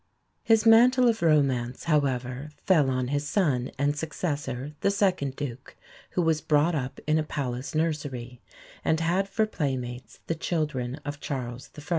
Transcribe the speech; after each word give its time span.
His 0.41 0.65
mantle 0.65 1.07
of 1.07 1.21
romance, 1.21 1.83
however, 1.83 2.49
fell 2.65 2.89
on 2.89 3.09
his 3.09 3.29
son 3.29 3.69
and 3.77 3.95
successor, 3.95 4.73
the 4.81 4.89
second 4.89 5.35
Duke, 5.35 5.75
who 6.13 6.23
was 6.23 6.41
brought 6.41 6.73
up 6.73 6.99
in 7.05 7.19
a 7.19 7.23
Palace 7.23 7.75
nursery, 7.75 8.41
and 8.83 8.99
had 8.99 9.29
for 9.29 9.45
playmates 9.45 10.19
the 10.25 10.33
children 10.33 10.95
of 11.05 11.19
Charles 11.19 11.69
I. 11.77 11.83